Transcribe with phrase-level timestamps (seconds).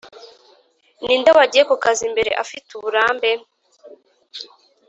[1.03, 3.31] ni nde wagiye ku kazi mbere afite uburambe?